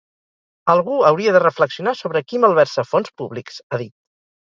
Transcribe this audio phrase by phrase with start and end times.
[0.73, 3.99] Algú hauria de reflexionar sobre qui malversa fons públics, ha dit.